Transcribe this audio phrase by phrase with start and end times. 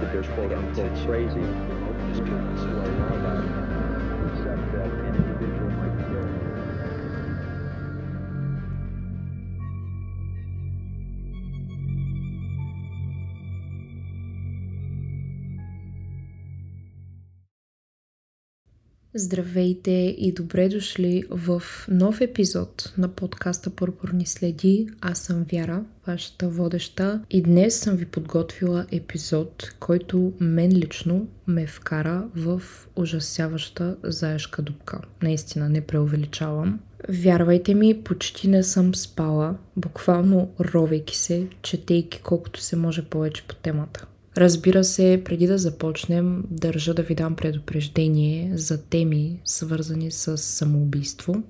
[0.00, 1.42] that they're quote unquote crazy.
[19.20, 24.88] Здравейте и добре дошли в нов епизод на подкаста Пурпурни следи.
[25.00, 31.66] Аз съм Вяра, вашата водеща и днес съм ви подготвила епизод, който мен лично ме
[31.66, 32.62] вкара в
[32.96, 35.00] ужасяваща заешка дупка.
[35.22, 36.80] Наистина не преувеличавам.
[37.08, 43.54] Вярвайте ми, почти не съм спала, буквално ровейки се, четейки колкото се може повече по
[43.54, 44.06] темата.
[44.38, 51.42] Разбира се, преди да започнем, държа да ви дам предупреждение за теми, свързани с самоубийство,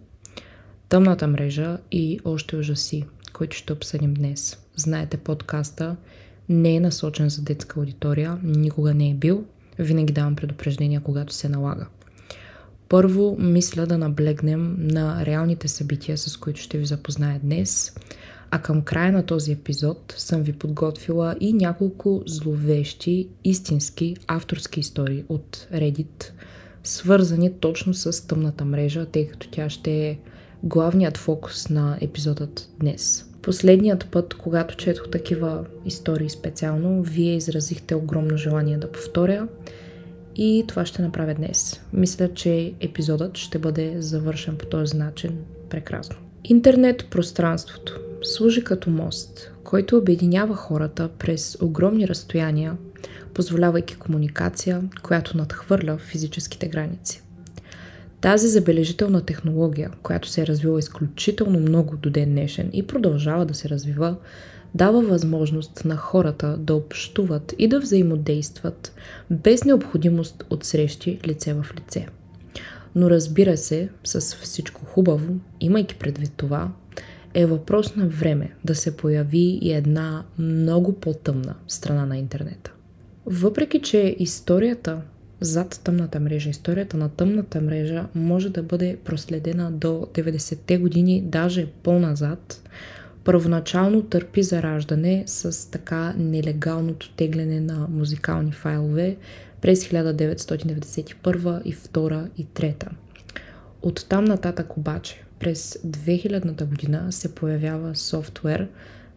[0.89, 4.59] тъмната мрежа и още ужаси, които ще обсъдим днес.
[4.77, 5.97] Знаете, подкаста
[6.49, 9.45] не е насочен за детска аудитория, никога не е бил.
[9.79, 11.87] Винаги давам предупреждения, когато се налага.
[12.89, 17.97] Първо, мисля да наблегнем на реалните събития, с които ще ви запозная днес–
[18.51, 25.25] а към края на този епизод съм ви подготвила и няколко зловещи, истински авторски истории
[25.29, 26.31] от Reddit,
[26.85, 30.19] свързани точно с тъмната мрежа, тъй като тя ще е
[30.63, 33.25] главният фокус на епизодът днес.
[33.43, 39.49] Последният път, когато четох такива истории специално, вие изразихте огромно желание да повторя
[40.37, 41.81] и това ще направя днес.
[41.93, 45.39] Мисля, че епизодът ще бъде завършен по този начин
[45.71, 46.17] прекрасно.
[46.51, 52.77] Интернет пространството служи като мост, който обединява хората през огромни разстояния,
[53.35, 57.23] позволявайки комуникация, която надхвърля физическите граници.
[58.21, 63.55] Тази забележителна технология, която се е развила изключително много до ден днешен и продължава да
[63.55, 64.17] се развива,
[64.75, 68.93] дава възможност на хората да общуват и да взаимодействат
[69.31, 72.07] без необходимост от срещи лице в лице.
[72.99, 76.71] Но разбира се, с всичко хубаво, имайки предвид това,
[77.35, 82.73] е въпрос на време да се появи и една много по-тъмна страна на интернета.
[83.27, 85.01] Въпреки, че историята
[85.41, 91.67] зад тъмната мрежа, историята на тъмната мрежа може да бъде проследена до 90-те години, даже
[91.83, 92.71] по-назад,
[93.25, 99.17] първоначално търпи зараждане с така нелегалното тегляне на музикални файлове
[99.61, 102.89] през 1991 и 2 и 3.
[103.83, 108.69] От там нататък обаче през 2000-та година се появява софтуер,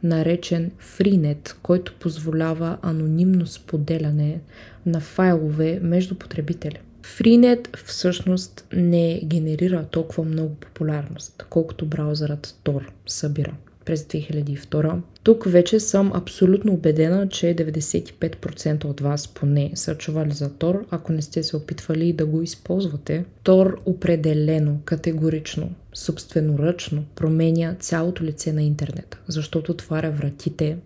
[0.04, 4.42] наречен Freenet, който позволява анонимно споделяне
[4.86, 6.80] на файлове между потребители.
[7.04, 13.54] Freenet всъщност не генерира толкова много популярност, колкото браузърът Tor събира
[13.86, 15.00] през 2002.
[15.24, 21.14] Тук вече съм абсолютно убедена, че 95% от вас поне са чували за Тор, ако
[21.14, 23.26] не сте се опитвали да го използвате.
[23.44, 30.78] Тор определено, категорично, собственоръчно променя цялото лице на интернет, защото отваря вратите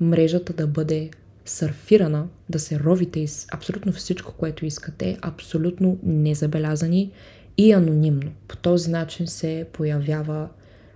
[0.00, 1.10] мрежата да бъде
[1.44, 7.10] сърфирана, да се ровите из абсолютно всичко, което искате, абсолютно незабелязани
[7.58, 8.32] и анонимно.
[8.48, 10.48] По този начин се появява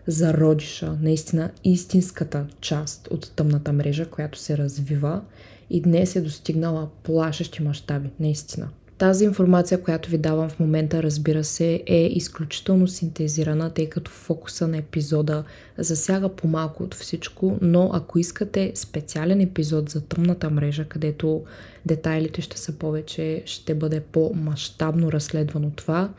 [0.07, 5.21] зародиша наистина истинската част от тъмната мрежа, която се развива
[5.71, 8.69] и днес е достигнала плашещи мащаби, наистина.
[8.99, 14.69] Тази информация, която ви давам в момента, разбира се, е изключително синтезирана, тъй като фокуса
[14.69, 15.45] на епизода
[15.79, 21.45] засяга по-малко от всичко, но ако искате специален епизод за тъмната мрежа, където
[21.87, 26.11] детайлите ще са повече, ще бъде по-масштабно разследвано това,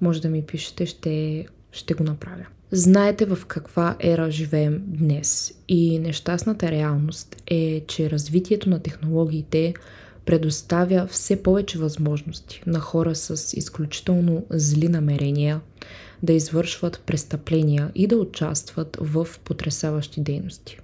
[0.00, 2.46] може да ми пишете, ще, ще го направя.
[2.72, 9.74] Знаете в каква ера живеем днес и нещастната реалност е, че развитието на технологиите
[10.24, 15.60] предоставя все повече възможности на хора с изключително зли намерения
[16.22, 20.78] да извършват престъпления и да участват в потрясаващи дейности.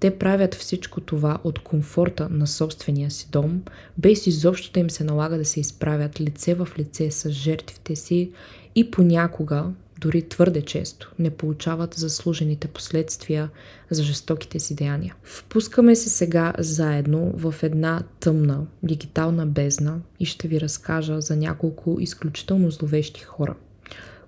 [0.00, 3.62] Те правят всичко това от комфорта на собствения си дом,
[3.98, 8.30] без изобщо да им се налага да се изправят лице в лице с жертвите си
[8.74, 9.64] и понякога
[10.00, 13.50] дори твърде често, не получават заслужените последствия
[13.90, 15.14] за жестоките си деяния.
[15.22, 21.96] Впускаме се сега заедно в една тъмна дигитална бездна и ще ви разкажа за няколко
[22.00, 23.54] изключително зловещи хора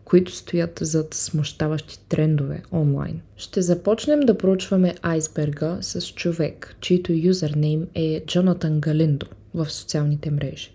[0.04, 3.20] които стоят зад смущаващи трендове онлайн.
[3.36, 10.74] Ще започнем да проучваме айсберга с човек, чийто юзернейм е Джонатан Галиндо в социалните мрежи.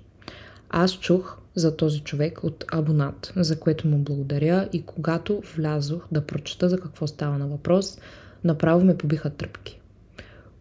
[0.70, 6.22] Аз чух за този човек от абонат, за което му благодаря и когато влязох да
[6.22, 7.98] прочета за какво става на въпрос,
[8.44, 9.80] направо ме побиха тръпки.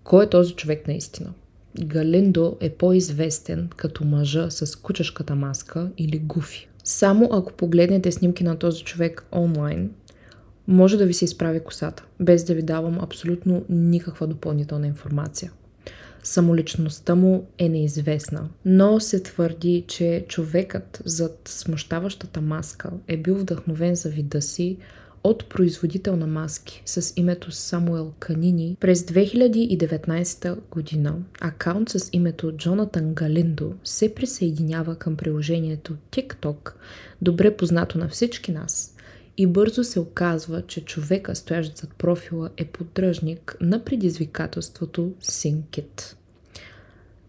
[0.05, 1.33] Кой е този човек наистина?
[1.81, 6.69] Галиндо е по-известен като мъжа с кучешката маска или Гуфи.
[6.85, 9.91] Само ако погледнете снимки на този човек онлайн,
[10.69, 15.53] може да ви се изправи косата, без да ви давам абсолютно никаква допълнителна информация.
[16.27, 23.95] Самоличността му е неизвестна, но се твърди, че човекът зад смущаващата маска е бил вдъхновен
[23.95, 24.77] за вида си
[25.25, 33.15] от производител на маски с името Самуел Канини през 2019 година акаунт с името Джонатан
[33.15, 36.73] Галиндо се присъединява към приложението TikTok,
[37.23, 38.97] добре познато на всички нас,
[39.37, 46.16] и бързо се оказва, че човека, стоящ зад профила, е поддръжник на предизвикателството Синкит.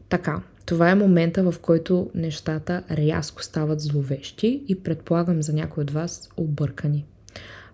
[0.09, 5.91] Така, това е момента, в който нещата рязко стават зловещи и предполагам за някой от
[5.91, 7.05] вас объркани.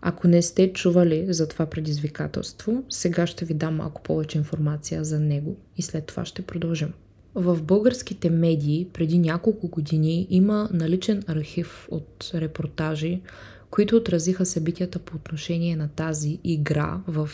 [0.01, 5.19] Ако не сте чували за това предизвикателство, сега ще ви дам малко повече информация за
[5.19, 6.93] него и след това ще продължим.
[7.35, 13.21] В българските медии преди няколко години има наличен архив от репортажи,
[13.69, 17.29] които отразиха събитията по отношение на тази игра в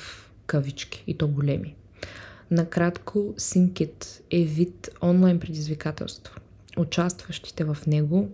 [0.45, 1.75] кавички, и то големи.
[2.51, 6.35] Накратко, Синкит е вид онлайн предизвикателство.
[6.77, 8.29] Участващите в него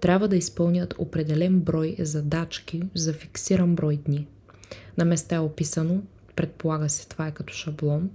[0.00, 4.26] трябва да изпълнят определен брой задачки за фиксиран брой дни.
[4.98, 6.02] На места е описано,
[6.36, 8.10] предполага се това е като шаблон,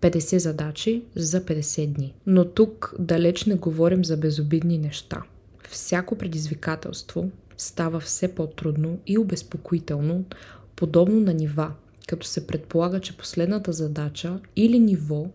[0.00, 2.14] 50 задачи за 50 дни.
[2.26, 5.22] Но тук далеч не говорим за безобидни неща.
[5.68, 10.24] Всяко предизвикателство става все по-трудно и обезпокоително,
[10.76, 11.72] подобно на нива,
[12.10, 15.26] като се предполага, че последната задача или ниво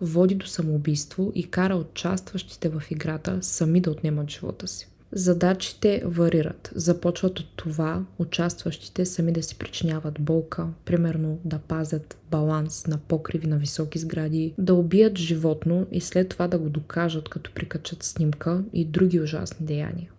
[0.00, 4.88] води до самоубийство и кара участващите в играта сами да отнемат живота си.
[5.12, 6.72] Задачите варират.
[6.74, 13.46] Започват от това участващите сами да си причиняват болка, примерно да пазят баланс на покриви
[13.46, 18.64] на високи сгради, да убият животно и след това да го докажат като прикачат снимка
[18.72, 20.10] и други ужасни деяния.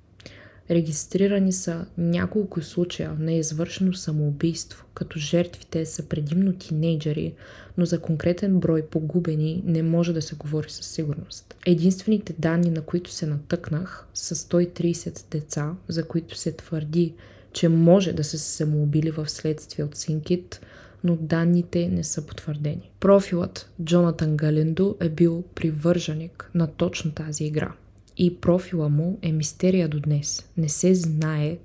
[0.71, 7.33] Регистрирани са няколко случая на извършено самоубийство, като жертвите са предимно тинейджери,
[7.77, 11.55] но за конкретен брой погубени не може да се говори със сигурност.
[11.65, 17.13] Единствените данни, на които се натъкнах, са 130 деца, за които се твърди,
[17.53, 20.61] че може да са се самоубили в следствие от синкит,
[21.03, 22.91] но данните не са потвърдени.
[22.99, 27.73] Профилът Джонатан Галендо е бил привърженик на точно тази игра–
[28.17, 30.49] и профила му е мистерия до днес.
[30.57, 31.57] Не се знае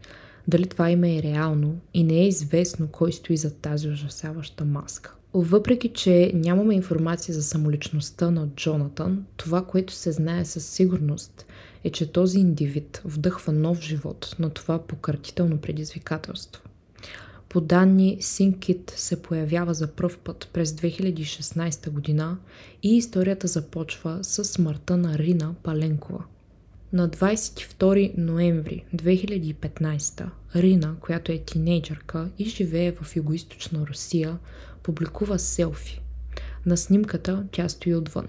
[0.49, 5.15] дали това име е реално и не е известно кой стои за тази ужасяваща маска.
[5.35, 11.47] Въпреки, че нямаме информация за самоличността на Джонатан, това, което се знае със сигурност
[11.85, 16.62] е, че този индивид вдъхва нов живот на това пократително предизвикателство.
[17.49, 22.39] По данни, Синкит се появява за пръв път през 2016 година
[22.83, 26.25] и историята започва с смъртта на Рина Паленкова–
[26.93, 30.26] на 22 ноември 2015
[30.56, 34.38] Рина, която е тинейджърка и живее в югоизточна Русия,
[34.82, 36.03] публикува селфи.
[36.67, 38.29] На снимката тя стои отвън.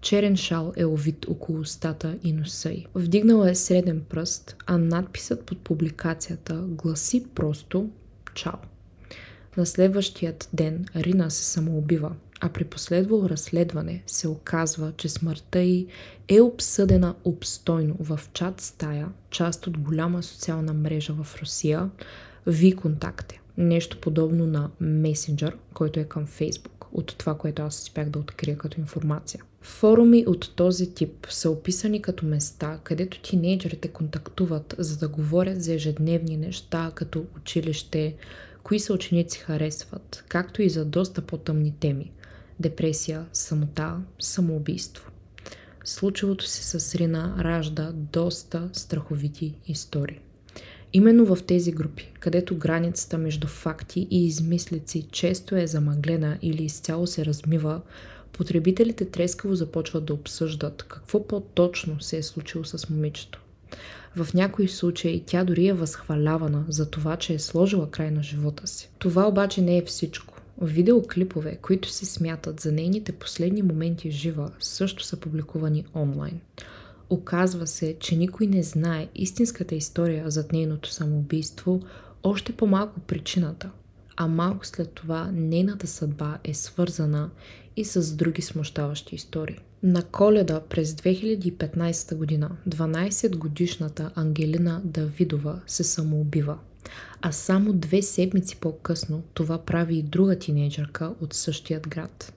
[0.00, 2.86] Черен шал е овит около устата и носа й.
[2.94, 7.90] Вдигнала е среден пръст, а надписът под публикацията гласи просто
[8.34, 8.58] «Чао».
[9.56, 12.12] На следващият ден Рина се самоубива,
[12.44, 15.86] а при последвало разследване се оказва, че смъртта й
[16.28, 21.90] е обсъдена обстойно в чат стая, част от голяма социална мрежа в Русия,
[22.48, 23.38] V-контакте.
[23.58, 28.58] Нещо подобно на Messenger, който е към Facebook, от това, което аз успях да открия
[28.58, 29.42] като информация.
[29.60, 35.74] Форуми от този тип са описани като места, където тинейджерите контактуват, за да говорят за
[35.74, 38.14] ежедневни неща, като училище,
[38.62, 42.12] кои са ученици харесват, както и за доста по-тъмни теми–
[42.62, 45.10] депресия, самота, самоубийство.
[45.84, 50.20] Случилото се с Рина ражда доста страховити истории.
[50.92, 57.06] Именно в тези групи, където границата между факти и измислици често е замъглена или изцяло
[57.06, 57.80] се размива,
[58.32, 63.40] потребителите трескаво започват да обсъждат какво по-точно се е случило с момичето.
[64.16, 68.66] В някои случаи тя дори е възхвалявана за това, че е сложила край на живота
[68.66, 68.90] си.
[68.98, 70.31] Това обаче не е всичко.
[70.62, 76.40] Видеоклипове, които се смятат за нейните последни моменти жива, също са публикувани онлайн.
[77.10, 81.80] Оказва се, че никой не знае истинската история зад нейното самоубийство,
[82.22, 83.70] още по-малко причината,
[84.16, 87.30] а малко след това нейната съдба е свързана
[87.76, 89.58] и с други смущаващи истории.
[89.82, 96.58] На коледа през 2015 година 12 годишната Ангелина Давидова се самоубива.
[97.20, 102.32] А само две седмици по-късно това прави и друга тинейджърка от същият град.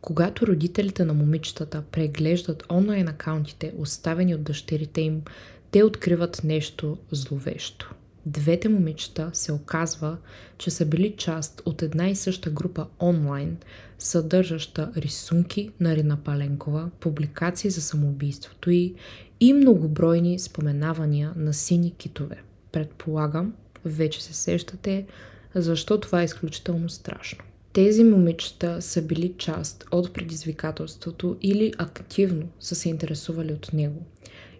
[0.00, 5.22] Когато родителите на момичетата преглеждат онлайн акаунтите, оставени от дъщерите им,
[5.70, 7.94] те откриват нещо зловещо.
[8.26, 10.16] Двете момичета се оказва,
[10.58, 13.56] че са били част от една и съща група онлайн,
[13.98, 18.94] съдържаща рисунки на Рина Паленкова, публикации за самоубийството и
[19.40, 22.42] и многобройни споменавания на сини китове.
[22.72, 23.54] Предполагам,
[23.88, 25.06] вече се сещате,
[25.54, 27.44] защо това е изключително страшно.
[27.72, 34.02] Тези момичета са били част от предизвикателството или активно са се интересували от него.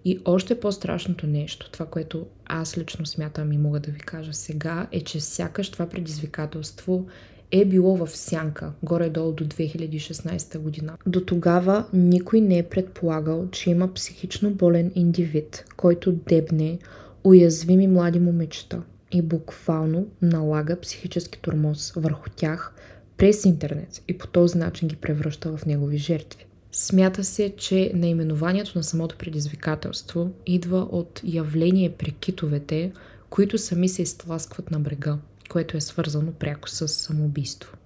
[0.04, 4.87] И още по-страшното нещо, това, което аз лично смятам и мога да ви кажа сега,
[4.92, 7.06] е, че сякаш това предизвикателство
[7.50, 10.97] е било в сянка, горе-долу до 2016 година.
[11.06, 16.78] До тогава никой не е предполагал, че има психично болен индивид, който дебне
[17.25, 18.83] уязвими млади момичета
[19.13, 22.73] и буквално налага психически тормоз върху тях
[23.17, 26.47] през интернет и по този начин ги превръща в негови жертви.
[26.73, 32.93] Смята се, че наименованието на самото предизвикателство идва от явление при китовете,
[33.31, 37.77] които сами се изтласкват на брега, което е свързано пряко с самоубийство.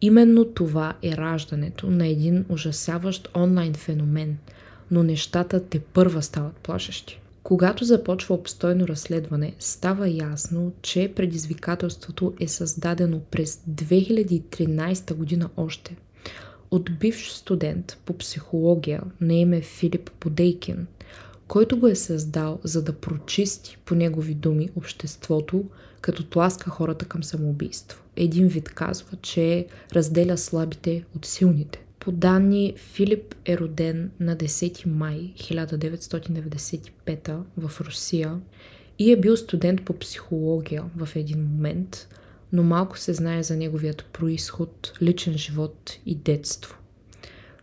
[0.00, 4.38] Именно това е раждането на един ужасяващ онлайн феномен,
[4.90, 7.19] но нещата те първа стават плашещи.
[7.42, 15.96] Когато започва обстойно разследване, става ясно, че предизвикателството е създадено през 2013 година още–
[16.70, 20.86] от бивш студент по психология на име Филип Подейкин,
[21.48, 25.64] който го е създал за да прочисти, по негови думи, обществото,
[26.00, 28.02] като тласка хората към самоубийство.
[28.16, 31.84] Един вид казва, че разделя слабите от силните.
[32.00, 38.40] По данни, Филип е роден на 10 май 1995 в Русия
[38.98, 42.08] и е бил студент по психология в един момент–
[42.52, 46.76] но малко се знае за неговият происход, личен живот и детство.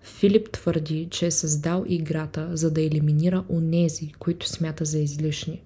[0.02, 5.62] Филип твърди, че е създал играта, за да елиминира онези, които смята за излишни.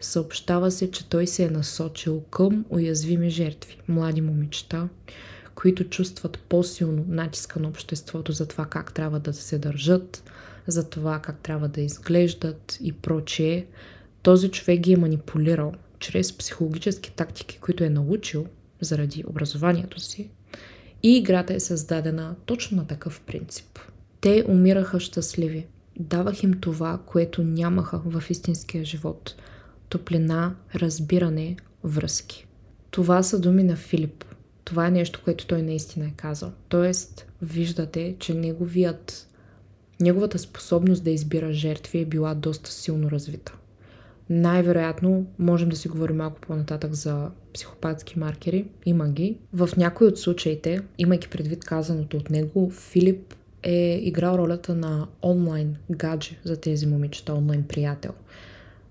[0.00, 4.88] Съобщава се, че той се е насочил към уязвими жертви, млади момичета,
[5.54, 10.30] които чувстват по-силно натиска на обществото за това как трябва да се държат,
[10.66, 13.66] за това как трябва да изглеждат и прочее.
[14.22, 18.46] Този човек ги е манипулирал чрез психологически тактики, които е научил
[18.80, 20.30] заради образованието си.
[21.02, 23.78] И играта е създадена точно на такъв принцип.
[24.20, 25.66] Те умираха щастливи.
[25.98, 29.34] Давах им това, което нямаха в истинския живот.
[29.88, 32.46] Топлина, разбиране, връзки.
[32.90, 34.24] Това са думи на Филип.
[34.72, 36.52] Това е нещо, което той наистина е казал.
[36.68, 39.28] Тоест, виждате, че неговият,
[40.00, 43.56] неговата способност да избира жертви е била доста силно развита.
[44.30, 48.66] Най-вероятно можем да си говорим малко по-нататък за психопатски маркери.
[48.86, 49.38] Има ги.
[49.52, 55.76] В някои от случаите, имайки предвид казаното от него, Филип е играл ролята на онлайн
[55.90, 58.12] гадже за тези момичета, онлайн приятел.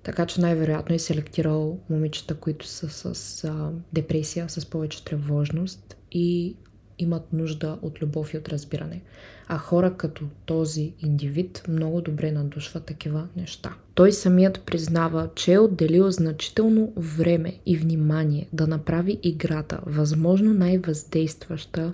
[0.04, 6.56] Така че най-вероятно е селектирал момичета, които са с а, депресия, с повече тревожност и
[7.00, 9.02] имат нужда от любов и от разбиране.
[9.48, 13.74] А хора като този индивид много добре надушват такива неща.
[13.96, 21.94] Той самият признава, че е отделил значително време и внимание да направи играта възможно най-въздействаща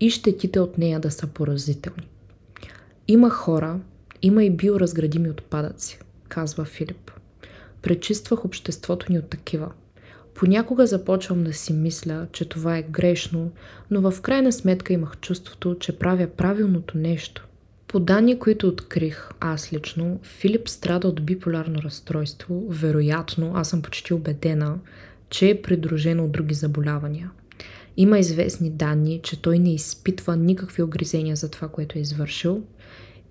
[0.00, 2.08] и щетите от нея да са поразителни.
[3.08, 3.80] Има хора,
[4.22, 5.98] има и биоразградими отпадъци,
[6.28, 7.10] казва Филип.
[7.86, 9.72] Пречиствах обществото ни от такива–
[10.36, 13.50] Понякога започвам да си мисля, че това е грешно,
[13.90, 17.48] но в крайна сметка имах чувството, че правя правилното нещо.
[17.88, 22.66] По данни, които открих аз лично, Филип страда от биполярно разстройство.
[22.68, 24.78] Вероятно, аз съм почти убедена,
[25.30, 27.30] че е придружено от други заболявания.
[27.96, 32.62] Има известни данни, че той не изпитва никакви огризения за това, което е извършил.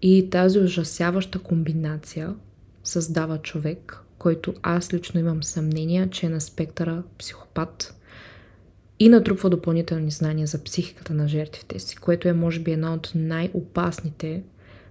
[0.01, 2.35] И тази ужасяваща комбинация
[2.83, 7.95] създава човек, който аз лично имам съмнение, че е на спектъра психопат
[8.99, 13.11] и натрупва допълнителни знания за психиката на жертвите си, което е може би една от
[13.15, 14.43] най-опасните,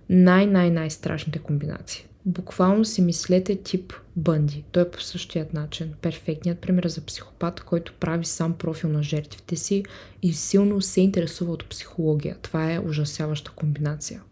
[0.08, 2.06] най-най-най-страшните комбинации.
[2.26, 4.64] Буквално си мислете тип Бънди.
[4.72, 5.92] Той е по същият начин.
[6.02, 9.84] Перфектният пример за психопат, който прави сам профил на жертвите си
[10.22, 12.36] и силно се интересува от психология.
[12.42, 14.22] Това е ужасяваща комбинация.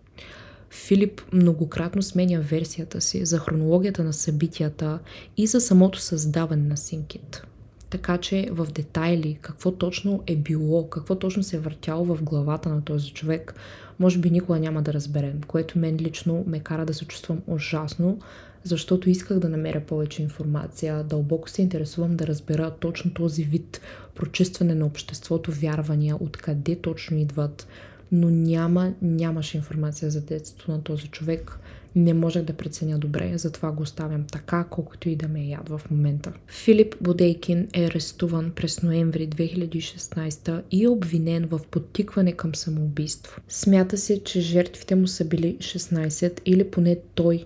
[0.73, 4.99] Филип многократно сменя версията си за хронологията на събитията
[5.37, 7.43] и за самото създаване на Синкит.
[7.91, 12.69] Така че в детайли какво точно е било, какво точно се е въртяло в главата
[12.69, 13.55] на този човек,
[13.99, 18.19] може би никога няма да разберем, което мен лично ме кара да се чувствам ужасно,
[18.65, 23.81] защото исках да намеря повече информация, дълбоко се интересувам да разбера точно този вид
[24.15, 27.67] прочистване на обществото, вярвания, откъде точно идват,
[28.13, 31.59] но няма, нямаше информация за детството на този човек.
[31.97, 35.69] Не можех да преценя добре, затова го оставям така, колкото и да ме е яд
[35.69, 36.33] в момента.
[36.49, 43.41] Филип Бодейкин е арестуван през ноември 2016 и е обвинен в подтикване към самоубийство.
[43.49, 47.45] Смята се, че жертвите му са били 16 или поне той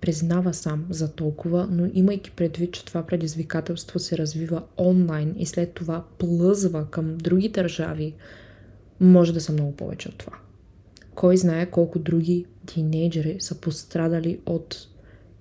[0.00, 5.72] признава сам за толкова, но имайки предвид, че това предизвикателство се развива онлайн и след
[5.72, 8.14] това плъзва към други държави,
[9.02, 10.32] може да са много повече от това.
[11.14, 14.88] Кой знае колко други тинейджери са пострадали от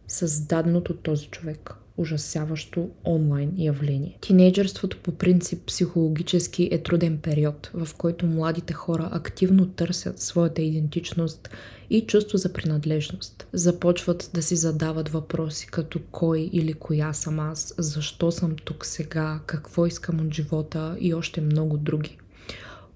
[0.08, 4.18] създаденото от този човек ужасяващо онлайн явление.
[4.22, 11.50] Тинейджерството по принцип психологически е труден период, в който младите хора активно търсят своята идентичност
[11.90, 13.48] и чувство за принадлежност.
[13.54, 19.40] Започват да си задават въпроси като кой или коя съм аз, защо съм тук сега,
[19.46, 22.18] какво искам от живота и още много други.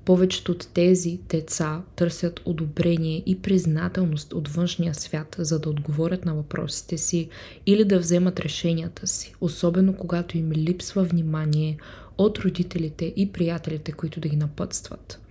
[0.05, 6.35] Повечето от тези деца търсят одобрение и признателност от външния свят, за да отговорят на
[6.35, 7.29] въпросите си
[7.65, 11.77] или да вземат решенията си, особено когато им липсва внимание
[12.17, 15.24] от родителите и приятелите, които да ги напътстват.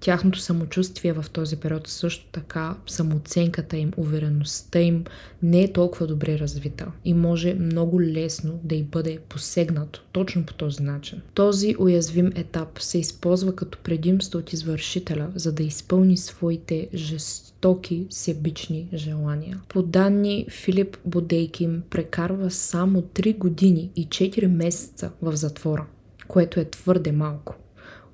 [0.00, 5.04] Тяхното самочувствие в този период също така, самооценката им, увереността им
[5.42, 10.54] не е толкова добре развита и може много лесно да й бъде посегнато точно по
[10.54, 11.22] този начин.
[11.34, 18.88] Този уязвим етап се използва като предимство от извършителя, за да изпълни своите жестоки себични
[18.94, 19.60] желания.
[19.68, 25.86] По данни Филип Бодейкин прекарва само 3 години и 4 месеца в затвора,
[26.28, 27.54] което е твърде малко.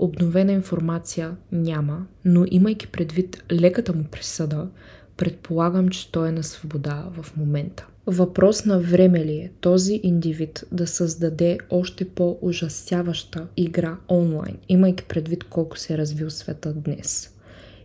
[0.02, 4.68] Обновена информация няма, но имайки предвид леката му присъда,
[5.16, 7.86] предполагам, че той е на свобода в момента.
[8.06, 15.44] Въпрос на време ли е този индивид да създаде още по-ужасяваща игра онлайн, имайки предвид
[15.44, 17.34] колко се е развил света днес?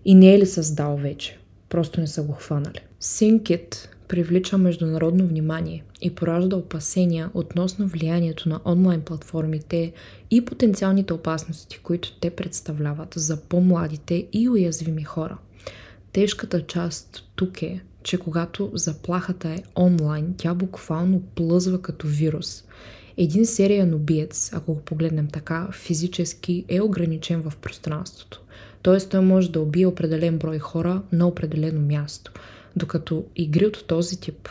[0.06, 1.40] И не е ли създал вече?
[1.70, 2.80] Просто не са го хванали.
[3.00, 9.94] Синкит привлича международно внимание и поражда опасения относно влиянието на онлайн платформите
[10.32, 15.38] и потенциалните опасности, които те представляват за по-младите и уязвими хора.
[16.12, 22.64] Тежката част тук е, че когато заплахата е онлайн, тя буквално плъзва като вирус.
[23.18, 28.42] Един сериен убиец, ако го погледнем така, физически е ограничен в пространството.
[28.82, 32.32] Тоест той може да убие определен брой хора на определено място–
[32.78, 34.50] докато игри от този тип,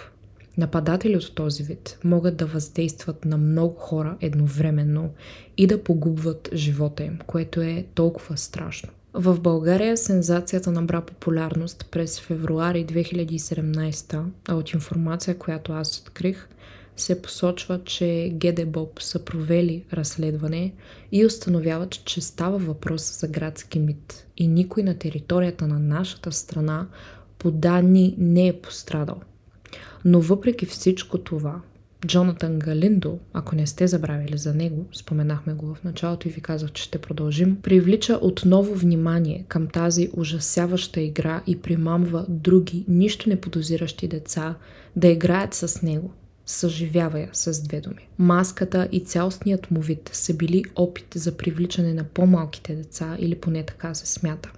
[0.59, 5.11] нападатели от този вид, могат да въздействат на много хора едновременно
[5.57, 8.89] и да погубват живота им, което е толкова страшно.
[9.15, 16.49] В България сензацията набра популярност през февруари 2017, а от информация, която аз открих,
[16.97, 20.73] се посочва, че ГДБОП са провели разследване
[21.13, 26.87] и установяват, че става въпрос за градски мит и никой на територията на нашата страна
[27.47, 29.21] по данни не е пострадал.
[30.05, 31.61] Но въпреки всичко това,
[32.07, 36.73] Джонатан Галиндо, ако не сте забравили за него, споменахме го в началото и ви казах,
[36.73, 43.41] че ще продължим, привлича отново внимание към тази ужасяваща игра и примамва други, нищо не
[43.41, 44.55] подозиращи деца
[44.97, 46.11] да играят с него.
[46.47, 48.09] Съживява я с две думи.
[48.19, 53.63] Маската и цялостният му вид са били опит за привличане на по-малките деца или поне
[53.63, 54.53] така се смята.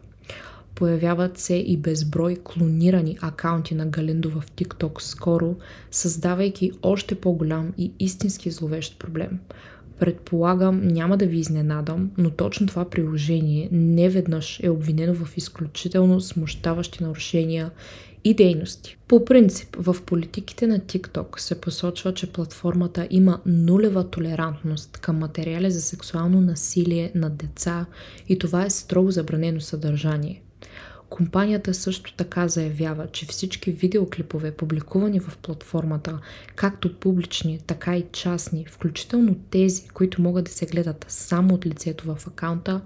[0.78, 5.56] Появяват се и безброй клонирани акаунти на Галиндо в TikTok скоро,
[5.90, 9.38] създавайки още по-голям и истински зловещ проблем.
[9.98, 16.20] Предполагам, няма да ви изненадам, но точно това приложение не веднъж е обвинено в изключително
[16.20, 17.70] смущаващи нарушения
[18.24, 18.96] и дейности.
[19.08, 25.70] По принцип, в политиките на TikTok се посочва, че платформата има нулева толерантност към материали
[25.70, 27.86] за сексуално насилие на деца
[28.28, 30.42] и това е строго забранено съдържание.
[31.11, 36.18] Компанията също така заявява, че всички видеоклипове, публикувани в платформата,
[36.57, 42.14] както публични, така и частни, включително тези, които могат да се гледат само от лицето
[42.14, 42.81] в акаунта,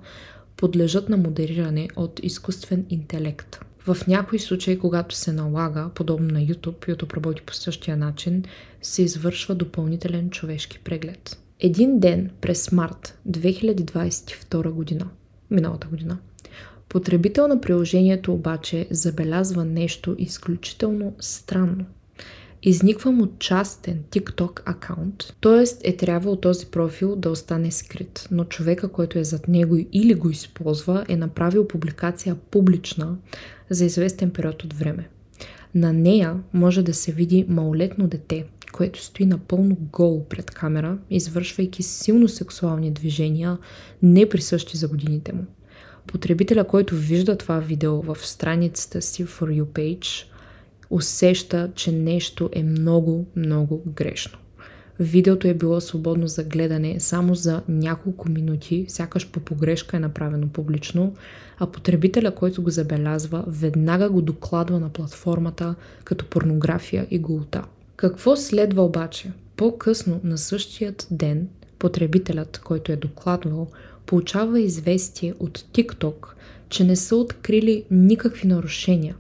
[0.57, 3.61] подлежат на модериране от изкуствен интелект.
[3.87, 8.45] В някои случаи, когато се налага, подобно на YouTube, YouTube работи по същия начин,
[8.83, 11.39] се извършва допълнителен човешки преглед.
[11.61, 15.09] Един ден през март 2022 година,
[15.51, 16.19] миналата година,
[16.93, 21.85] Потребител на приложението обаче забелязва нещо изключително странно.
[22.63, 25.91] Изниквам от частен TikTok акаунт, т.е.
[25.91, 30.31] е трябвало този профил да остане скрит, но човека, който е зад него или го
[30.31, 33.17] използва, е направил публикация публична
[33.71, 35.09] за известен период от време.
[35.75, 41.83] На нея може да се види малолетно дете, което стои напълно голо пред камера, извършвайки
[41.83, 43.59] силно сексуални движения,
[44.03, 45.47] не присъщи за годините му.
[46.07, 50.25] Потребителя, който вижда това видео в страницата си For You page,
[50.91, 54.39] усеща, че нещо е много, много грешно.
[55.01, 60.49] Видеото е било свободно за гледане само за няколко минути, сякаш по погрешка е направено
[60.49, 61.15] публично,
[61.59, 67.65] а потребителя, който го забелязва, веднага го докладва на платформата като порнография и голота.
[67.97, 69.33] Какво следва обаче?
[69.57, 73.69] По-късно на същият ден потребителят, който е докладвал,
[74.07, 76.27] получава известие от TikTok,
[76.69, 79.17] че не са открили никакви нарушения.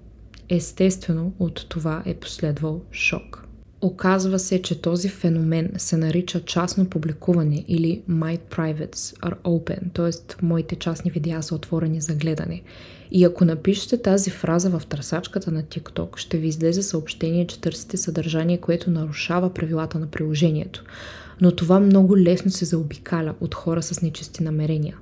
[0.49, 3.45] Естествено, от това е последвал шок.
[3.81, 10.45] Оказва се, че този феномен се нарича частно публикуване или My Privates are Open, т.е.
[10.47, 12.63] моите частни видеа са отворени за гледане.
[13.11, 17.97] И ако напишете тази фраза в търсачката на TikTok, ще ви излезе съобщение, че търсите
[17.97, 20.85] съдържание, което нарушава правилата на приложението.
[21.41, 24.97] Но това много лесно се заобикаля от хора с нечисти намерения.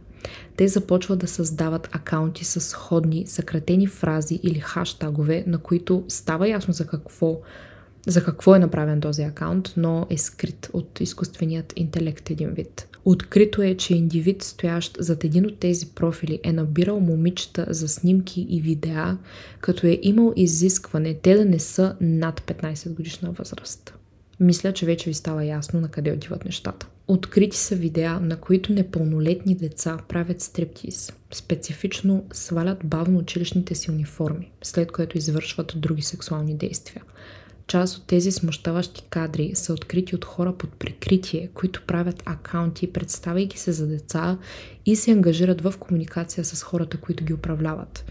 [0.57, 6.75] Те започват да създават акаунти с сходни, съкратени фрази или хаштагове, на които става ясно
[6.75, 7.41] за какво
[8.07, 12.89] за какво е направен този акаунт, но е скрит от изкуственият интелект един вид.
[13.05, 18.47] Открито е, че индивид, стоящ зад един от тези профили, е набирал момичета за снимки
[18.49, 19.19] и видеа,
[19.61, 23.95] като е имал изискване те да не са над 15 годишна възраст.
[24.41, 26.87] Мисля, че вече ви става ясно на къде отиват нещата.
[27.09, 31.13] Открити са видеа, на които непълнолетни деца правят стриптиз.
[31.33, 37.03] Специфично свалят бавно училищните си униформи, след което извършват други сексуални действия.
[37.67, 43.59] Част от тези смущаващи кадри са открити от хора под прикритие, които правят акаунти, представяйки
[43.59, 44.39] се за деца
[44.87, 48.05] и се ангажират в комуникация с хората, които ги управляват.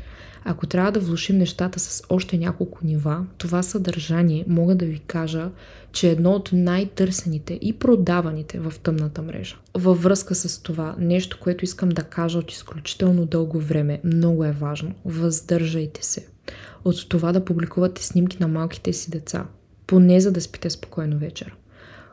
[0.44, 5.50] Ако трябва да влушим нещата с още няколко нива, това съдържание мога да ви кажа,
[5.92, 9.56] че е едно от най-търсените и продаваните в тъмната мрежа.
[9.74, 14.52] Във връзка с това, нещо, което искам да кажа от изключително дълго време, много е
[14.52, 14.92] важно.
[15.06, 16.28] Въздържайте се
[16.86, 19.46] от това да публикувате снимки на малките си деца,
[19.88, 21.56] поне за да спите спокойно вечер.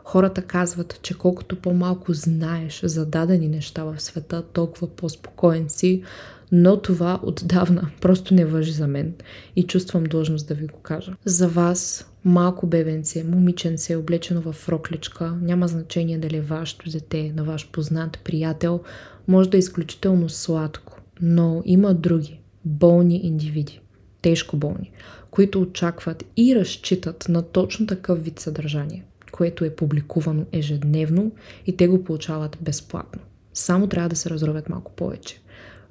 [0.04, 6.02] Хората казват, че колкото по-малко знаеш за дадени неща в света, толкова по-спокоен си,
[6.52, 9.14] но това отдавна просто не въжи за мен
[9.56, 11.12] и чувствам длъжност да ви го кажа.
[11.24, 17.44] За вас малко бебенце, момиченце, облечено в рокличка, няма значение дали е вашето дете, на
[17.44, 18.80] ваш познат, приятел,
[19.28, 23.80] може да е изключително сладко, но има други, болни индивиди,
[24.22, 24.90] тежко болни,
[25.30, 31.32] които очакват и разчитат на точно такъв вид съдържание, което е публикувано ежедневно
[31.66, 33.22] и те го получават безплатно.
[33.54, 35.40] Само трябва да се разровят малко повече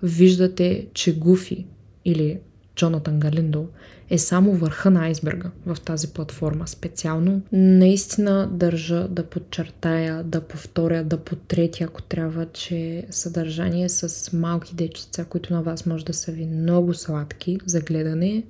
[0.03, 1.65] виждате, че Гуфи
[2.05, 2.39] или
[2.75, 3.67] Джонатан Галиндо
[4.10, 7.41] е само върха на айсберга в тази платформа специално.
[7.51, 15.25] Наистина държа да подчертая, да повторя, да потретя, ако трябва, че съдържание с малки дечица,
[15.25, 18.43] които на вас може да са ви много сладки за гледане,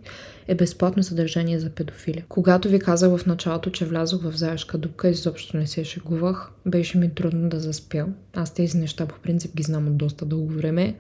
[0.48, 2.24] е безплатно съдържание за педофили.
[2.30, 6.98] Когато ви казах в началото, че влязох в заешка дупка, изобщо не се шегувах, беше
[6.98, 8.06] ми трудно да заспя.
[8.34, 10.96] Аз тези неща по принцип ги знам от доста дълго време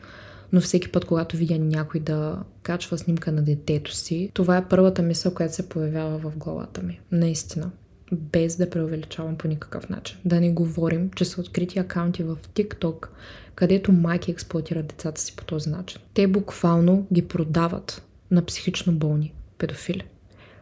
[0.51, 5.01] но всеки път, когато видя някой да качва снимка на детето си, това е първата
[5.01, 6.99] мисъл, която се появява в главата ми.
[7.11, 7.71] Наистина.
[8.11, 10.17] Без да преувеличавам по никакъв начин.
[10.25, 13.07] Да не говорим, че са открити акаунти в TikTok,
[13.55, 16.01] където майки експлуатират децата си по този начин.
[16.13, 20.03] Те буквално ги продават на психично болни педофили.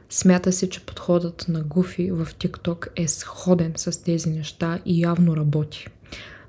[0.10, 5.38] Смята се, че подходът на Гуфи в TikTok е сходен с тези неща и явно
[5.38, 5.88] работи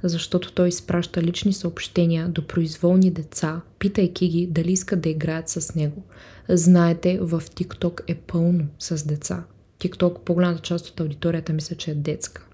[0.08, 5.74] защото той изпраща лични съобщения до произволни деца, питайки ги дали искат да играят с
[5.74, 6.02] него.
[6.48, 9.44] Знаете, в TikTok е пълно с деца.
[9.80, 12.46] TikTok, по-голямата част от аудиторията мисля, че е детска.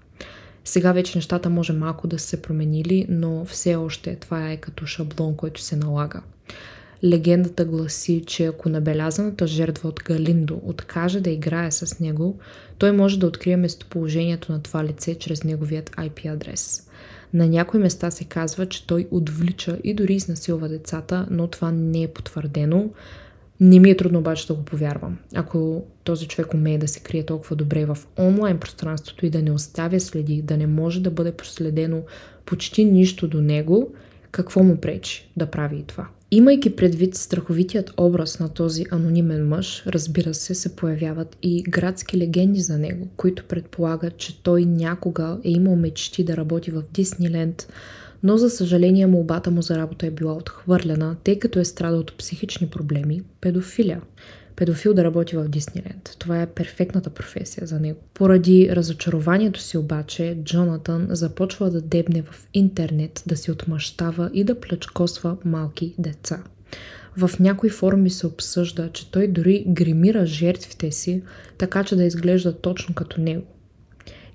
[0.65, 5.35] Сега вече нещата може малко да се променили, но все още това е като шаблон,
[5.35, 6.21] който се налага.
[7.03, 12.39] Легендата гласи, че ако набелязаната жертва от Галиндо откаже да играе с него,
[12.77, 16.87] той може да открие местоположението на това лице чрез неговият IP адрес.
[17.33, 22.03] На някои места се казва, че той отвлича и дори изнасилва децата, но това не
[22.03, 22.89] е потвърдено.
[23.59, 25.17] Не ми е трудно обаче да го повярвам.
[25.35, 29.51] Ако този човек умее да се крие толкова добре в онлайн пространството и да не
[29.51, 32.01] оставя следи, да не може да бъде проследено
[32.45, 33.93] почти нищо до него,
[34.31, 36.07] Какво му пречи да прави и това?
[36.33, 42.61] Имайки предвид страховитият образ на този анонимен мъж, разбира се, се появяват и градски легенди
[42.61, 47.67] за него, които предполагат, че той някога е имал мечти да работи в Дисниленд,
[48.23, 52.17] но за съжаление молбата му за работа е била отхвърлена, тъй като е страдал от
[52.17, 54.01] психични проблеми, педофилия
[54.55, 56.15] педофил да работи в Дисниленд.
[56.19, 57.99] Това е перфектната професия за него.
[58.13, 64.59] Поради разочарованието си обаче, Джонатан започва да дебне в интернет, да си отмъщава и да
[64.59, 66.43] плячкосва малки деца.
[67.17, 71.21] В някои форуми се обсъжда, че той дори гримира жертвите си,
[71.57, 73.43] така че да изглежда точно като него.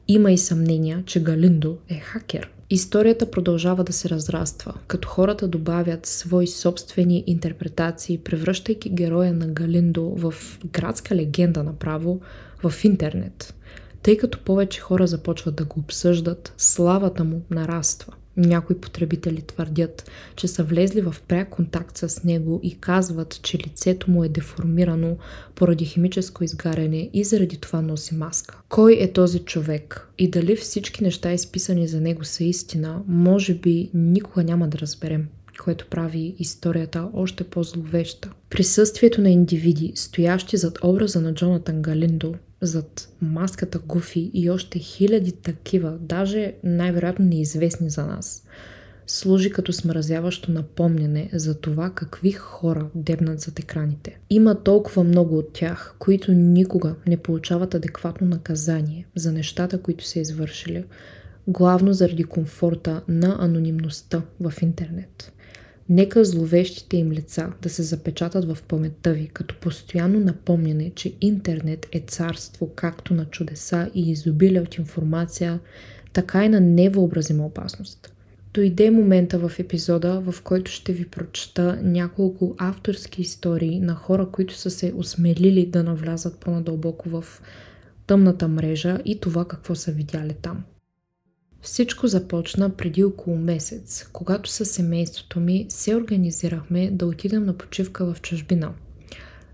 [0.08, 2.50] Има и съмнения, че Галиндо е хакер.
[2.70, 10.02] Историята продължава да се разраства, като хората добавят свои собствени интерпретации, превръщайки героя на Галиндо
[10.04, 10.34] в
[10.72, 12.20] градска легенда направо
[12.62, 13.54] в интернет.
[14.02, 20.48] Тъй като повече хора започват да го обсъждат, славата му нараства– някои потребители твърдят, че
[20.48, 25.16] са влезли в пряк контакт с него и казват, че лицето му е деформирано
[25.54, 28.60] поради химическо изгаряне и заради това носи маска.
[28.68, 33.90] Кой е този човек и дали всички неща изписани за него са истина, може би
[33.94, 38.30] никога няма да разберем което прави историята още по-зловеща.
[38.50, 45.32] Присъствието на индивиди, стоящи зад образа на Джонатан Галиндо, зад маската Гуфи и още хиляди
[45.32, 48.46] такива, даже най-вероятно неизвестни за нас,
[49.06, 54.18] служи като смразяващо напомняне за това какви хора дебнат зад екраните.
[54.30, 60.20] Има толкова много от тях, които никога не получават адекватно наказание за нещата, които са
[60.20, 60.84] извършили,
[61.48, 65.32] главно заради комфорта на анонимността в интернет.
[65.88, 71.86] Нека зловещите им лица да се запечатат в паметта ви, като постоянно напомняне, че интернет
[71.92, 75.60] е царство както на чудеса и изобилие от информация,
[76.12, 78.12] така и на невъобразима опасност.
[78.54, 84.54] Дойде момента в епизода, в който ще ви прочета няколко авторски истории на хора, които
[84.54, 87.24] са се осмелили да навлязат по-надълбоко в
[88.06, 90.64] тъмната мрежа и това какво са видяли там.
[91.66, 98.14] Всичко започна преди около месец, когато със семейството ми се организирахме да отидем на почивка
[98.14, 98.72] в чужбина.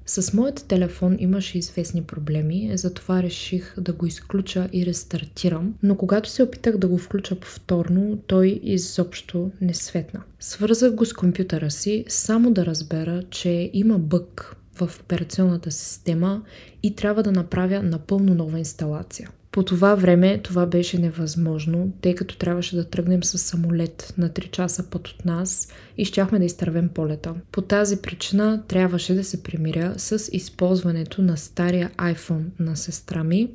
[0.06, 6.28] С моят телефон имаше известни проблеми, затова реших да го изключа и рестартирам, но когато
[6.28, 10.22] се опитах да го включа повторно, той изобщо не светна.
[10.40, 16.42] Свързах го с компютъра си, само да разбера, че има бък в операционната система
[16.82, 19.30] и трябва да направя напълно нова инсталация.
[19.52, 24.50] По това време това беше невъзможно, тъй като трябваше да тръгнем с самолет на 3
[24.50, 27.34] часа път от нас и щяхме да изтървем полета.
[27.52, 33.50] По тази причина трябваше да се примиря с използването на стария iPhone на сестра ми,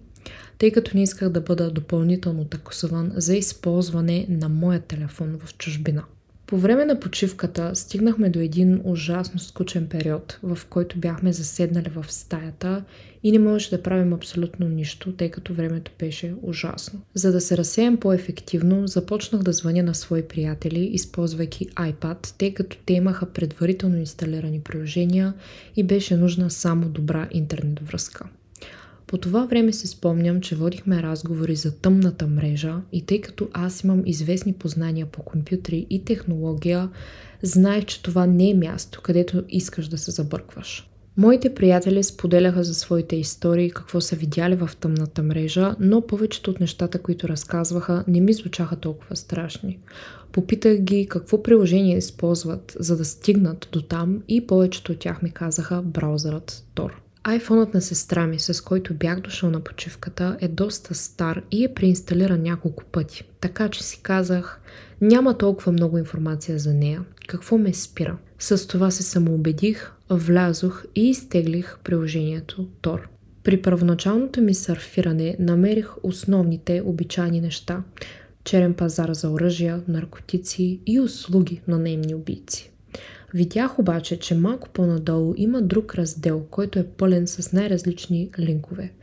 [0.58, 6.04] тъй като не исках да бъда допълнително такосван за използване на моя телефон в чужбина.
[6.48, 12.12] По време на почивката стигнахме до един ужасно скучен период, в който бяхме заседнали в
[12.12, 12.84] стаята
[13.24, 17.02] и не можеше да правим абсолютно нищо, тъй като времето беше ужасно.
[17.14, 22.78] За да се разсеям по-ефективно, започнах да звъня на свои приятели, използвайки iPad, тъй като
[22.86, 25.34] те имаха предварително инсталирани приложения
[25.76, 28.26] и беше нужна само добра интернет връзка.
[29.08, 33.84] По това време се спомням, че водихме разговори за тъмната мрежа и тъй като аз
[33.84, 36.90] имам известни познания по компютри и технология,
[37.42, 40.90] знаех, че това не е място, където искаш да се забъркваш.
[41.18, 46.60] Моите приятели споделяха за своите истории, какво са видяли в тъмната мрежа, но повечето от
[46.60, 49.80] нещата, които разказваха, не ми звучаха толкова страшни.
[50.32, 55.32] Попитах ги какво приложение използват, за да стигнат до там и повечето от тях ми
[55.32, 56.92] казаха браузърът Tor.
[57.30, 61.74] Айфонът на сестра ми, с който бях дошъл на почивката, е доста стар и е
[61.74, 63.24] преинсталиран няколко пъти.
[63.42, 64.62] Така че си казах,
[65.02, 67.04] няма толкова много информация за нея.
[67.28, 68.18] Какво ме спира?
[68.40, 73.02] С това се самоубедих, влязох и изтеглих приложението Tor.
[73.44, 77.84] При първоначалното ми сърфиране намерих основните обичайни неща.
[78.44, 82.72] Черен пазар за оръжия, наркотици и услуги на наемни убийци.
[83.34, 88.94] Видях обаче, че малко по-надолу има друг раздел, който е пълен с най-различни линкове.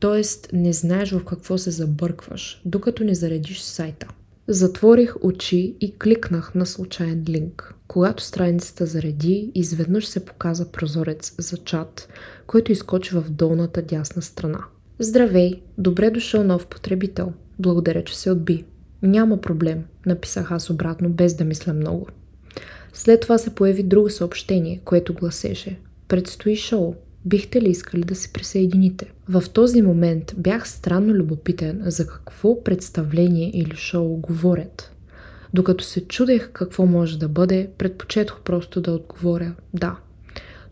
[0.00, 4.08] Тоест не знаеш в какво се забъркваш, докато не заредиш сайта.
[4.48, 7.74] Затворих очи и кликнах на случайен линк.
[7.88, 12.08] Когато страницата зареди, изведнъж се показа прозорец за чат,
[12.46, 14.58] който изкочи в долната дясна страна.
[14.98, 15.62] Здравей!
[15.78, 17.32] Добре дошъл нов потребител.
[17.58, 18.64] Благодаря, че се отби.
[19.02, 22.06] Няма проблем, написах аз обратно, без да мисля много.
[22.98, 25.78] След това се появи друго съобщение, което гласеше
[26.08, 26.94] Предстои шоу.
[27.24, 29.12] Бихте ли искали да се присъедините?
[29.28, 34.92] В този момент бях странно любопитен за какво представление или шоу говорят.
[35.54, 39.96] Докато се чудех какво може да бъде, предпочетох просто да отговоря да.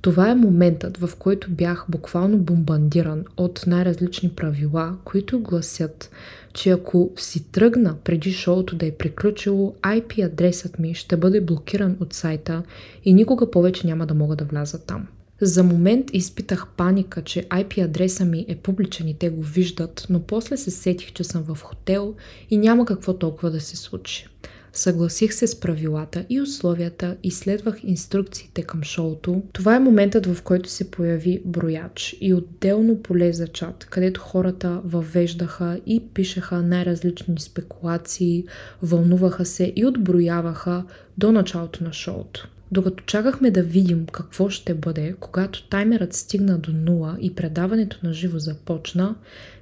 [0.01, 6.11] Това е моментът, в който бях буквално бомбандиран от най-различни правила, които гласят,
[6.55, 11.97] че ако си тръгна преди шоуто да е приключило, IP адресът ми ще бъде блокиран
[12.01, 12.63] от сайта
[13.05, 15.07] и никога повече няма да мога да вляза там.
[15.41, 20.21] За момент изпитах паника, че IP адреса ми е публичен и те го виждат, но
[20.21, 22.15] после се сетих, че съм в хотел
[22.51, 24.27] и няма какво толкова да се случи.
[24.75, 29.43] Съгласих се с правилата и условията и следвах инструкциите към шоуто.
[29.53, 34.81] Това е моментът, в който се появи брояч и отделно поле за чат, където хората
[34.85, 38.45] въвеждаха и пишеха най-различни спекулации,
[38.83, 40.85] вълнуваха се и отброяваха
[41.19, 42.49] до началото на шоуто.
[42.73, 48.13] Докато чакахме да видим какво ще бъде, когато таймерът стигна до нула и предаването на
[48.13, 49.15] живо започна,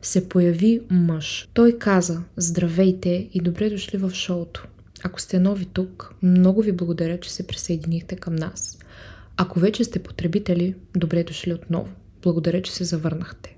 [0.02, 1.48] се появи мъж.
[1.54, 4.66] Той каза Здравейте и добре дошли в шоуто.
[5.04, 8.78] Ако сте нови тук, много ви благодаря, че се присъединихте към нас.
[9.36, 11.88] Ако вече сте потребители, добре дошли отново.
[12.22, 13.56] Благодаря, че се завърнахте.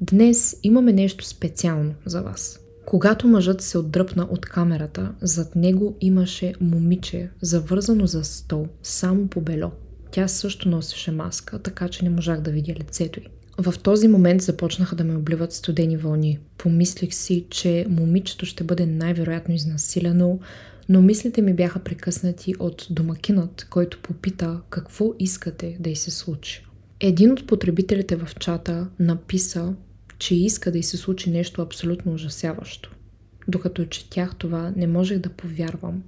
[0.00, 2.60] Днес имаме нещо специално за вас.
[2.86, 9.40] Когато мъжът се отдръпна от камерата, зад него имаше момиче, завързано за стол, само по
[9.40, 9.70] бело.
[10.10, 13.26] Тя също носеше маска, така че не можах да видя лицето й.
[13.58, 16.38] В този момент започнаха да ме обливат студени вълни.
[16.58, 20.38] Помислих си, че момичето ще бъде най-вероятно изнасилено,
[20.88, 26.66] но мислите ми бяха прекъснати от домакинът, който попита какво искате да й се случи.
[27.00, 29.74] Един от потребителите в чата написа,
[30.18, 32.90] че иска да й се случи нещо абсолютно ужасяващо.
[33.48, 36.02] Докато четях това, не можех да повярвам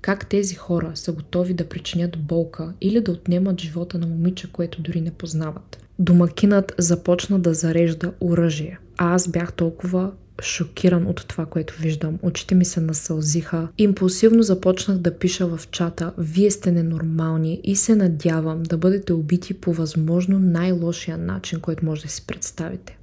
[0.00, 4.82] как тези хора са готови да причинят болка или да отнемат живота на момиче, което
[4.82, 5.84] дори не познават.
[5.98, 12.18] Домакинът започна да зарежда оръжие, а аз бях толкова шокиран от това, което виждам.
[12.22, 13.68] Очите ми се насълзиха.
[13.78, 19.54] Импулсивно започнах да пиша в чата «Вие сте ненормални и се надявам да бъдете убити
[19.54, 22.98] по възможно най-лошия начин, който може да си представите».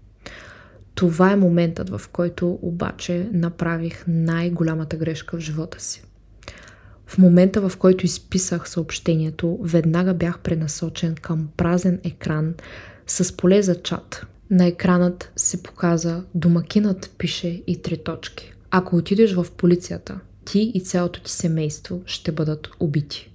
[0.95, 6.03] Това е моментът, в който обаче направих най-голямата грешка в живота си.
[7.07, 12.53] В момента, в който изписах съобщението, веднага бях пренасочен към празен екран
[13.07, 14.25] с поле за чат.
[14.49, 18.53] На екранът се показа домакинът пише и три точки.
[18.71, 23.31] Ако отидеш в полицията, ти и цялото ти семейство ще бъдат убити.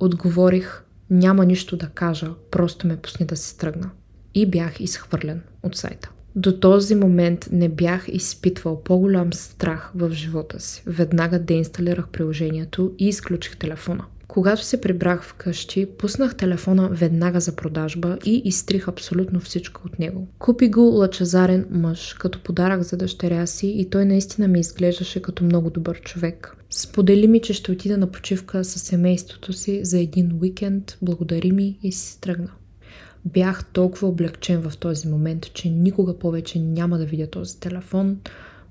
[0.00, 3.90] Отговорих, няма нищо да кажа, просто ме пусни да се тръгна.
[4.34, 6.10] И бях изхвърлен от сайта.
[6.36, 10.82] До този момент не бях изпитвал по-голям страх в живота си.
[10.86, 14.04] Веднага деинсталирах приложението и изключих телефона.
[14.28, 20.28] Когато се прибрах вкъщи, пуснах телефона веднага за продажба и изтрих абсолютно всичко от него.
[20.38, 25.44] Купи го лъчезарен мъж, като подарък за дъщеря си и той наистина ми изглеждаше като
[25.44, 26.56] много добър човек.
[26.70, 31.78] Сподели ми, че ще отида на почивка с семейството си за един уикенд, благодари ми
[31.82, 32.48] и си тръгна.
[33.24, 38.18] Бях толкова облегчен в този момент, че никога повече няма да видя този телефон,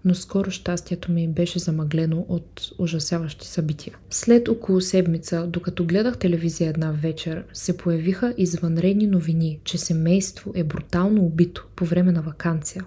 [0.05, 3.97] но скоро щастието ми беше замъглено от ужасяващи събития.
[4.09, 10.63] След около седмица, докато гледах телевизия една вечер, се появиха извънредни новини, че семейство е
[10.63, 12.85] брутално убито по време на вакансия.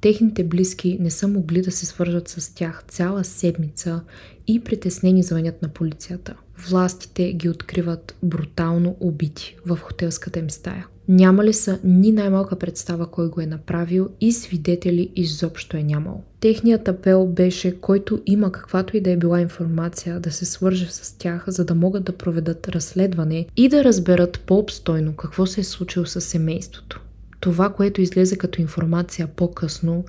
[0.00, 4.00] Техните близки не са могли да се свържат с тях цяла седмица
[4.46, 6.34] и притеснени звънят на полицията.
[6.58, 10.86] Властите ги откриват брутално убити в хотелската им стая.
[11.08, 16.22] Няма ли са ни най-малка представа кой го е направил и свидетели изобщо е нямал.
[16.40, 21.18] Техният апел беше, който има каквато и да е била информация, да се свърже с
[21.18, 26.06] тях, за да могат да проведат разследване и да разберат по-обстойно какво се е случило
[26.06, 27.00] с семейството.
[27.40, 30.04] Това, което излезе като информация по-късно,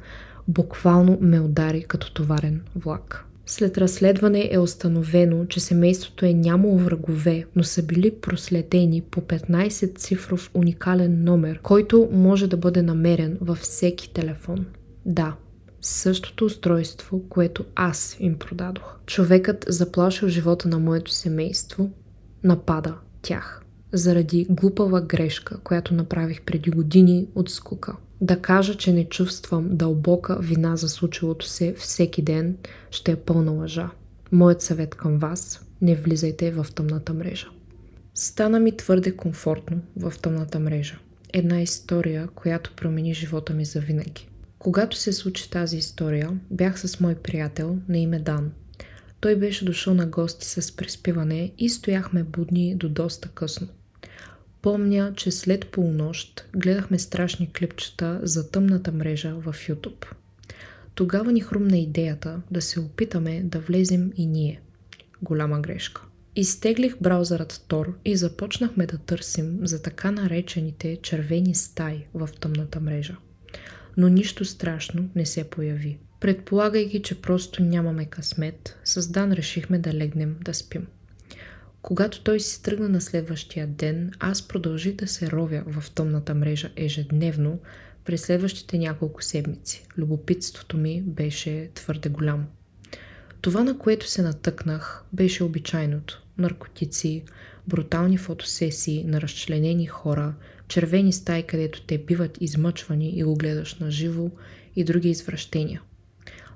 [0.48, 3.25] буквално ме удари като товарен влак.
[3.48, 9.98] След разследване е установено, че семейството е нямало врагове, но са били проследени по 15
[9.98, 14.66] цифров уникален номер, който може да бъде намерен във всеки телефон.
[15.06, 15.36] Да,
[15.82, 18.98] същото устройство, което аз им продадох.
[19.06, 21.90] Човекът заплашил живота на моето семейство,
[22.44, 23.62] напада тях
[23.94, 27.96] заради глупава грешка, която направих преди години от скука.
[28.22, 32.58] Да кажа, че не чувствам дълбока вина за случилото се всеки ден,
[32.92, 33.90] ще е пълна лъжа.
[34.32, 37.48] Моят съвет към вас– не влизайте в тъмната мрежа.
[38.14, 41.00] Стана ми твърде комфортно в тъмната мрежа.
[41.34, 44.30] Една история, която промени живота ми за винаги.
[44.60, 48.52] Когато се случи тази история, бях с мой приятел на име Дан.
[49.20, 53.68] Той беше дошъл на гости с приспиване и стояхме будни до доста късно.
[54.66, 60.06] Помня, че след полунощ гледахме страшни клипчета за тъмната мрежа в YouTube.
[60.96, 64.62] Тогава ни хрумна идеята да се опитаме да влезем и ние.
[65.22, 66.02] Голяма грешка.
[66.36, 73.16] Изтеглих браузърът Tor и започнахме да търсим за така наречените червени стаи в тъмната мрежа.
[73.98, 75.98] Но нищо страшно не се появи.
[76.22, 80.88] Предполагайки, че просто нямаме късмет, с Дан решихме да легнем да спим.
[81.86, 86.70] Когато той си тръгна на следващия ден, аз продължих да се ровя в тъмната мрежа
[86.76, 87.60] ежедневно
[88.06, 89.88] през следващите няколко седмици.
[89.98, 92.46] Любопитството ми беше твърде голямо.
[93.42, 96.24] Това, на което се натъкнах, беше обичайното.
[96.38, 97.24] Наркотици,
[97.68, 100.34] брутални фотосесии на разчленени хора,
[100.68, 104.32] червени стаи, където те биват измъчвани и го гледаш на живо
[104.76, 105.82] и други извращения.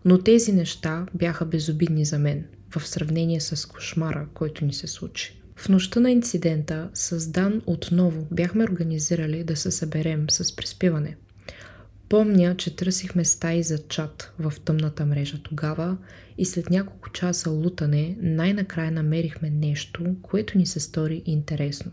[0.06, 5.42] Но тези неща бяха безобидни за мен, в сравнение с кошмара, който ни се случи.
[5.56, 11.16] В нощта на инцидента с Дан отново бяхме организирали да се съберем с приспиване–
[12.10, 15.98] Помня, че търсихме стаи за чат в тъмната мрежа тогава
[16.38, 21.92] и след няколко часа лутане най-накрая намерихме нещо, което ни се стори интересно.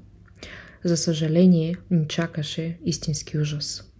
[0.85, 3.93] За съжаление, ни чакаше истински ужас.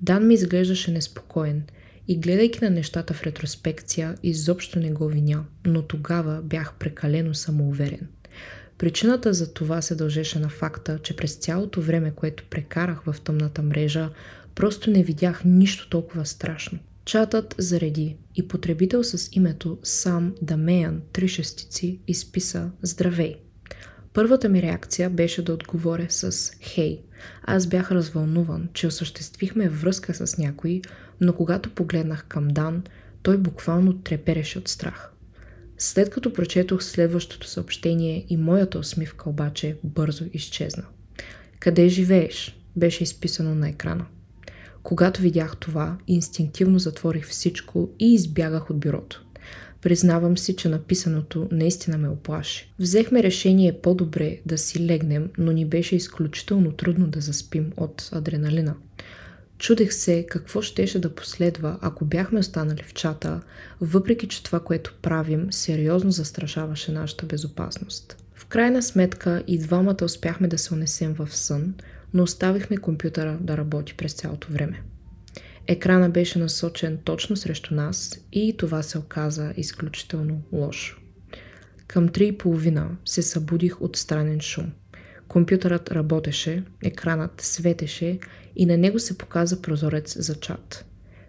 [0.00, 1.62] Дан ми изглеждаше неспокоен
[2.08, 8.08] и гледайки на нещата в ретроспекция, изобщо не го виня, но тогава бях прекалено самоуверен.
[8.78, 13.62] Причината за това се дължеше на факта, че през цялото време, което прекарах в тъмната
[13.62, 14.10] мрежа,
[14.54, 16.78] Просто не видях нищо толкова страшно.
[17.04, 23.36] Чатът зареди и потребител с името Сам Дамеян, три шестици, изписа Здравей.
[24.12, 27.02] Първата ми реакция беше да отговоря с Хей.
[27.42, 30.82] Аз бях развълнуван, че осъществихме връзка с някой,
[31.20, 32.82] но когато погледнах към Дан,
[33.22, 35.12] той буквално трепереше от страх.
[35.78, 40.84] След като прочетох следващото съобщение и моята усмивка обаче бързо изчезна.
[41.58, 42.58] Къде живееш?
[42.76, 44.06] Беше изписано на екрана.
[44.82, 49.24] Когато видях това, инстинктивно затворих всичко и избягах от бюрото.
[49.82, 52.72] Признавам си, че написаното наистина ме оплаши.
[52.78, 58.74] Взехме решение по-добре да си легнем, но ни беше изключително трудно да заспим от адреналина.
[59.58, 63.40] Чудех се какво щеше да последва, ако бяхме останали в чата,
[63.80, 68.16] въпреки че това, което правим, сериозно застрашаваше нашата безопасност.
[68.34, 71.74] В крайна сметка и двамата успяхме да се унесем в сън,
[72.14, 74.82] но оставихме компютъра да работи през цялото време.
[75.66, 81.00] Екрана беше насочен точно срещу нас и това се оказа изключително лошо.
[81.86, 84.72] Към три и половина се събудих от странен шум.
[85.28, 88.18] Компютърът работеше, екранът светеше
[88.56, 90.84] и на него се показа прозорец за чат.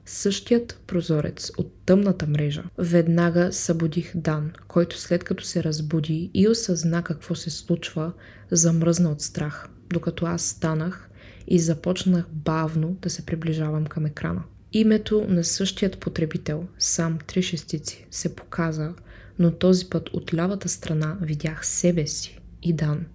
[0.05, 2.63] Същият прозорец от тъмната мрежа.
[2.77, 8.13] Веднага събудих Дан, който след като се разбуди и осъзна какво се случва,
[8.51, 11.09] замръзна от страх докато аз станах
[11.47, 14.43] и започнах бавно да се приближавам към екрана.
[14.73, 18.93] Името на същият потребител, сам три шестици, се показа,
[19.39, 23.05] но този път от лявата страна видях себе си и Дан.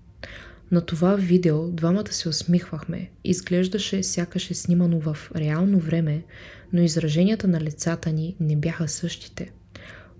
[0.71, 3.11] На това видео двамата се усмихвахме.
[3.25, 6.25] Изглеждаше сякаш е снимано в реално време,
[6.73, 9.53] но израженията на лицата ни не бяха същите.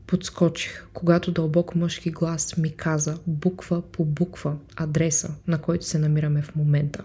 [0.07, 6.43] Подскочих, когато дълбок мъжки глас ми каза буква по буква адреса, на който се намираме
[6.43, 7.05] в момента.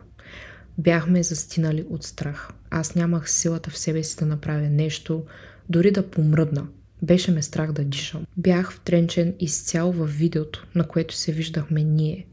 [0.77, 2.49] Бяхме застинали от страх.
[2.69, 5.23] Аз нямах силата в себе си да направя нещо,
[5.69, 6.67] дори да помръдна.
[7.03, 8.25] Беше ме страх да дишам.
[8.37, 12.27] Бях втренчен изцяло в видеото, на което се виждахме ние.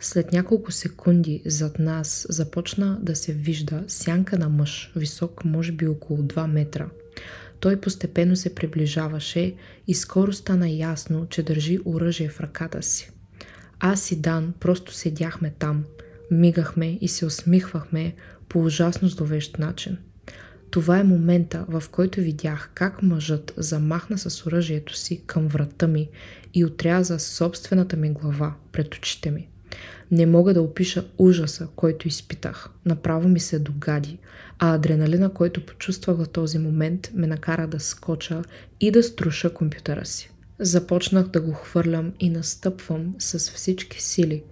[0.00, 5.86] След няколко секунди зад нас започна да се вижда сянка на мъж, висок може би
[5.86, 6.88] около 2 метра–
[7.60, 9.54] той постепенно се приближаваше
[9.86, 13.10] и скоро стана ясно, че държи оръжие в ръката си.
[13.80, 15.84] Аз и Дан просто седяхме там,
[16.30, 18.14] мигахме и се усмихвахме
[18.48, 19.98] по ужасно зловещ начин.
[20.70, 26.08] Това е момента, в който видях как мъжът замахна с оръжието си към врата ми
[26.54, 29.48] и отряза собствената ми глава пред очите ми.
[30.10, 32.68] Не мога да опиша ужаса, който изпитах.
[32.84, 34.18] Направо ми се догади,
[34.58, 38.42] а адреналина, който почувствах в този момент, ме накара да скоча
[38.80, 40.30] и да струша компютъра си.
[40.58, 44.42] Започнах да го хвърлям и настъпвам с всички сили.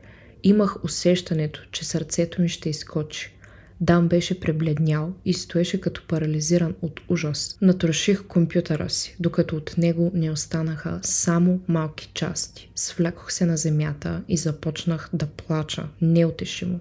[0.47, 3.35] Имах усещането, че сърцето ми ще изкочи.
[3.81, 7.59] Дан беше пребледнял и стоеше като парализиран от ужас.
[7.63, 12.71] Натроших компютъра си, докато от него не останаха само малки части.
[12.75, 16.81] Свлякох се на земята и започнах да плача, неутешимо.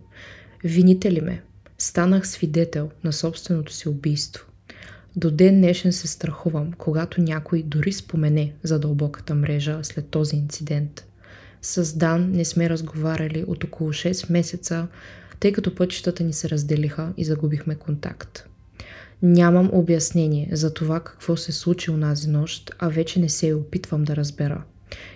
[0.63, 1.41] Вините ли ме?
[1.77, 4.45] Станах свидетел на собственото си убийство.
[5.15, 11.05] До ден днешен се страхувам, когато някой дори спомене за дълбоката мрежа след този инцидент.
[11.65, 14.87] С Дан не сме разговаряли от около 6 месеца,
[15.39, 18.49] тъй като пътищата ни се разделиха и загубихме контакт.
[19.21, 24.15] Нямам обяснение за това какво се случи унази нощ, а вече не се опитвам да
[24.15, 24.63] разбера.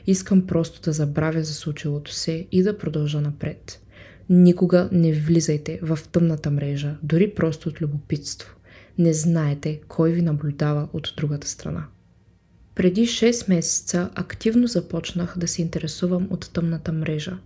[0.08, 3.82] Искам просто да забравя за случилото се и да продължа напред.
[4.30, 8.56] Никога не влизайте в тъмната мрежа, дори просто от любопитство.
[8.98, 11.86] Не знаете кой ви наблюдава от другата страна.
[12.78, 17.38] Преди 6 месеца активно започнах да се интересувам от тъмната мрежа.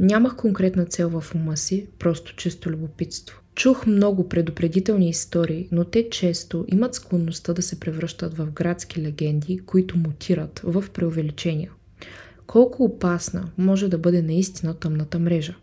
[0.00, 3.40] Нямах конкретна цел в ума си, просто чисто любопитство.
[3.54, 9.58] Чух много предупредителни истории, но те често имат склонността да се превръщат в градски легенди,
[9.58, 11.70] които мутират в преувеличения.
[12.46, 15.54] Колко опасна може да бъде наистина тъмната мрежа?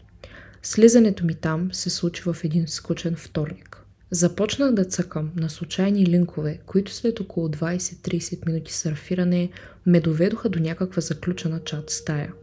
[0.64, 3.85] Слизането ми там се случи в един скучен вторник.
[4.12, 9.50] Започнах да цъкам на случайни линкове, които след около 20-30 минути сърфиране
[9.86, 12.34] ме доведоха до някаква заключена чат стая.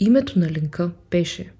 [0.00, 1.52] Името на линка беше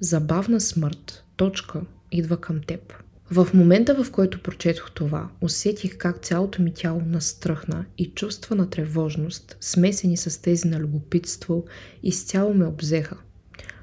[0.00, 1.24] Забавна смърт.
[1.36, 1.80] Точка
[2.12, 2.94] идва към теб.
[3.30, 8.70] В момента, в който прочетох това, усетих как цялото ми тяло настръхна и чувства на
[8.70, 11.64] тревожност, смесени с тези на любопитство,
[12.02, 13.16] изцяло ме обзеха.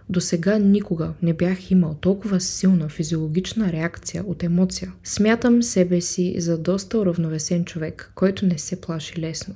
[0.10, 4.93] До сега никога не бях имал толкова силна физиологична реакция от емоция.
[5.04, 9.56] Смятам себе си за доста уравновесен човек, който не се плаши лесно.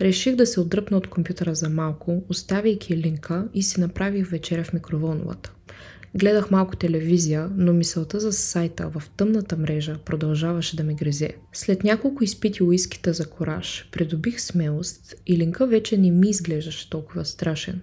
[0.00, 4.72] Реших да се отдръпна от компютъра за малко, оставяйки линка и си направих вечеря в
[4.72, 5.52] микроволновата.
[6.14, 11.30] Гледах малко телевизия, но мисълта за сайта в тъмната мрежа продължаваше да ме грезе.
[11.52, 17.24] След няколко изпити уискита за кораж, придобих смелост и линка вече не ми изглеждаше толкова
[17.24, 17.80] страшен.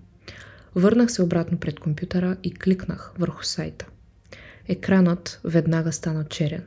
[0.75, 3.87] Върнах се обратно пред компютъра и кликнах върху сайта.
[4.67, 6.63] Екранът веднага стана черен.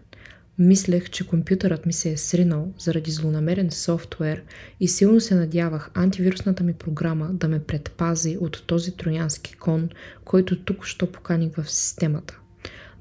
[0.58, 4.42] Мислех, че компютърът ми се е сринал заради злонамерен софтуер
[4.80, 9.88] и силно се надявах антивирусната ми програма да ме предпази от този троянски кон,
[10.24, 12.38] който тук що поканих в системата.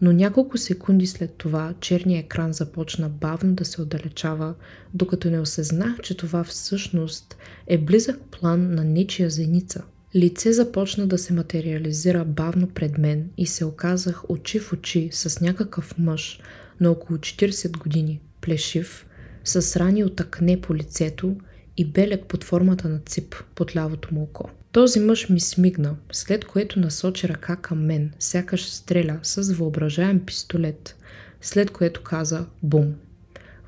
[0.02, 4.54] Но няколко секунди след това черният екран започна бавно да се отдалечава,
[4.94, 7.38] докато не осъзнах, че това всъщност
[7.68, 9.84] е близък план на нечия зеница–
[10.18, 15.42] Лице започна да се материализира бавно пред мен и се оказах очи в очи с
[15.42, 16.40] някакъв мъж
[16.80, 19.06] на около 40 години, плешив,
[19.44, 21.36] с рани от акне по лицето
[21.78, 24.50] и белек под формата на цип под лявото му око.
[24.72, 30.96] Този мъж ми смигна, след което насочи ръка към мен, сякаш стреля с въображаем пистолет,
[31.42, 32.96] след което каза бум.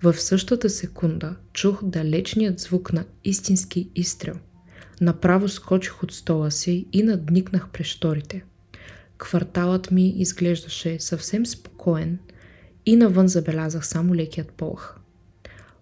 [0.03, 4.35] В същата секунда чух далечният звук на истински изстрел–
[5.01, 8.43] Направо скочих от стола си и надникнах през шторите.
[9.17, 12.19] Кварталът ми изглеждаше съвсем спокоен
[12.85, 14.95] и навън забелязах само лекият полах.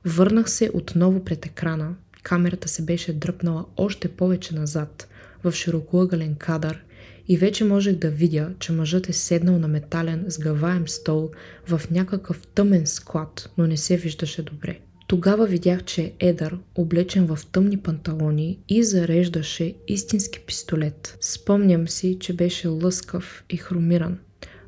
[0.05, 1.95] Върнах се отново пред екрана.
[2.24, 5.07] Камерата се беше дръпнала още повече назад,
[5.43, 6.84] в широкоъгълен кадър
[7.28, 11.32] и вече можех да видя, че мъжът е седнал на метален сгъваем стол
[11.68, 14.80] в някакъв тъмен склад, но не се виждаше добре.
[15.08, 21.18] Тогава видях, че едър, облечен в тъмни панталони и зареждаше истински пистолет.
[21.22, 24.18] Спомням си, че беше лъскав и хромиран.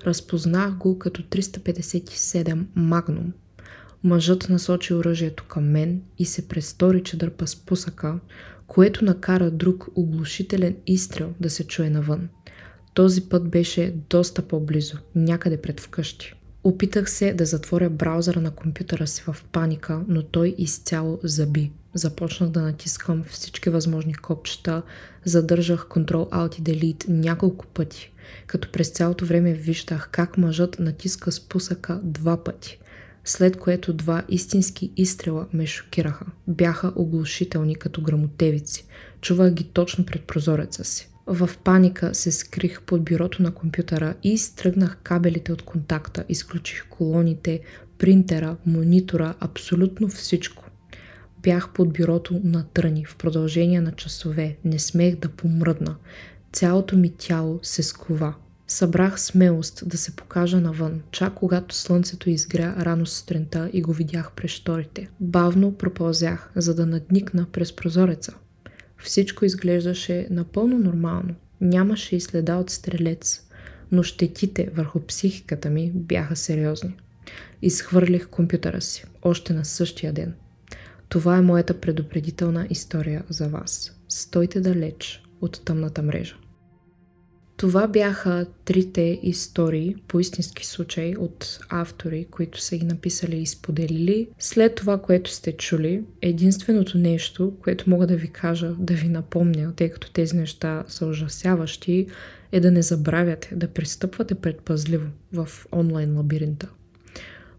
[0.06, 3.34] Разпознах го като 357 Магнум.
[4.04, 8.20] Мъжът насочи оръжието към мен и се престори, че дърпа с пусъка,
[8.68, 12.30] което накара друг оглушителен изстрел да се чуе навън.
[12.94, 16.34] Този път беше доста по-близо, някъде пред вкъщи.
[16.64, 21.72] Опитах се да затворя браузъра на компютъра си в паника, но той изцяло заби.
[21.93, 24.82] Започнах да натискам всички възможни копчета,
[25.26, 28.12] задържах Ctrl Alt и Delete няколко пъти,
[28.47, 32.80] като през цялото време виждах как мъжът натиска спусъка два пъти,
[33.26, 36.26] след което два истински изстрела ме шокираха.
[36.47, 38.86] Бяха оглушителни като грамотевици.
[39.22, 41.09] Чувах ги точно пред прозореца си.
[41.32, 47.59] В паника се скрих под бюрото на компютъра и изтръгнах кабелите от контакта, изключих колоните,
[47.97, 50.65] принтера, монитора, абсолютно всичко.
[51.43, 55.95] Бях под бюрото на тръни в продължение на часове, не смех да помръдна.
[56.53, 58.34] Цялото ми тяло се скова.
[58.67, 64.32] Събрах смелост да се покажа навън, чак когато слънцето изгря рано сутринта и го видях
[64.36, 65.09] през шторите.
[65.19, 68.34] Бавно пропълзях, за да надникна през прозореца.
[69.04, 71.36] Всичко изглеждаше напълно нормално.
[71.62, 73.50] Нямаше и следа от стрелец,
[73.91, 76.95] но щетите върху психиката ми бяха сериозни.
[77.62, 80.34] Изхвърлих компютъра си, още на същия ден.
[81.10, 84.00] Това е моята предупредителна история за вас.
[84.10, 86.36] Стойте далеч от тъмната мрежа.
[87.60, 94.30] Това бяха трите истории по истински случай от автори, които са ги написали и споделили.
[94.39, 99.74] След това, което сте чули, единственото нещо, което мога да ви кажа, да ви напомня,
[99.76, 102.07] тъй като тези неща са ужасяващи,
[102.51, 106.70] е да не забравяте да пристъпвате предпазливо в онлайн лабиринта.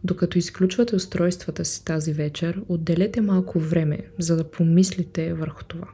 [0.04, 5.88] Докато изключвате устройствата си тази вечер, отделете малко време, за да помислите върху това.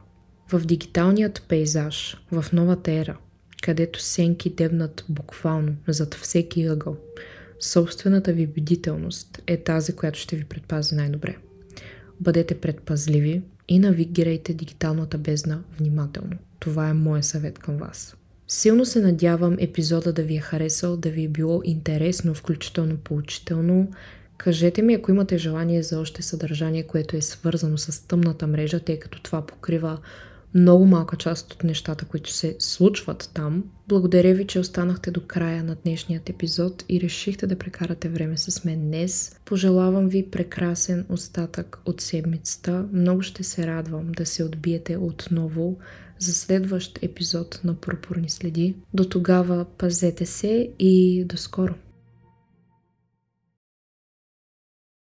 [0.51, 3.17] В дигиталният пейзаж, в новата ера,
[3.63, 6.97] където сенки дебнат буквално зад всеки ъгъл,
[7.59, 11.37] собствената ви бдителност е тази, която ще ви предпази най-добре.
[12.19, 16.37] Бъдете предпазливи и навигирайте дигиталната бездна внимателно.
[16.59, 18.15] Това е моят съвет към вас.
[18.47, 23.91] Силно се надявам епизода да ви е харесал, да ви е било интересно, включително поучително.
[24.37, 28.99] Кажете ми, ако имате желание за още съдържание, което е свързано с тъмната мрежа, тъй
[28.99, 29.97] като това покрива
[30.57, 33.63] много малка част от нещата, които се случват там.
[33.87, 38.65] Благодаря ви, че останахте до края на днешният епизод и решихте да прекарате време с
[38.65, 39.39] мен днес.
[39.45, 42.85] Пожелавам ви прекрасен остатък от седмицата.
[42.93, 45.77] Много ще се радвам да се отбиете отново
[46.19, 48.75] за следващ епизод на Пурпурни следи.
[48.93, 51.73] До тогава пазете се и до скоро!